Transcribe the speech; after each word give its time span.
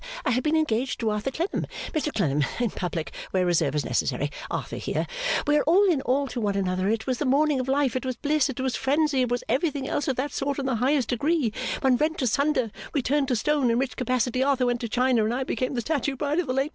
I 0.25 0.31
had 0.31 0.41
been 0.41 0.55
engaged 0.55 0.99
to 1.01 1.11
Arthur 1.11 1.29
Clennam 1.29 1.67
Mr 1.93 2.11
Clennam 2.11 2.43
in 2.59 2.71
public 2.71 3.13
where 3.29 3.45
reserve 3.45 3.75
is 3.75 3.85
necessary 3.85 4.31
Arthur 4.49 4.77
here 4.77 5.05
we 5.45 5.55
were 5.55 5.63
all 5.65 5.87
in 5.91 6.01
all 6.01 6.25
to 6.29 6.41
one 6.41 6.55
another 6.55 6.89
it 6.89 7.05
was 7.05 7.19
the 7.19 7.25
morning 7.25 7.59
of 7.59 7.67
life 7.67 7.95
it 7.95 8.03
was 8.03 8.15
bliss 8.15 8.49
it 8.49 8.59
was 8.59 8.75
frenzy 8.75 9.21
it 9.21 9.29
was 9.29 9.43
everything 9.47 9.87
else 9.87 10.07
of 10.07 10.15
that 10.15 10.31
sort 10.31 10.57
in 10.57 10.65
the 10.65 10.77
highest 10.77 11.09
degree, 11.09 11.53
when 11.81 11.97
rent 11.97 12.19
asunder 12.23 12.71
we 12.95 13.03
turned 13.03 13.27
to 13.27 13.35
stone 13.35 13.69
in 13.69 13.77
which 13.77 13.95
capacity 13.95 14.41
Arthur 14.41 14.65
went 14.65 14.81
to 14.81 14.89
China 14.89 15.23
and 15.23 15.35
I 15.35 15.43
became 15.43 15.75
the 15.75 15.81
statue 15.81 16.15
bride 16.15 16.39
of 16.39 16.47
the 16.47 16.53
late 16.53 16.61
Mr 16.65 16.65
F. 16.65 16.69